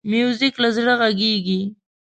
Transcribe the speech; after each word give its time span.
موزیک 0.09 0.55
له 0.63 0.69
زړه 0.75 0.93
غږېږي. 0.99 1.61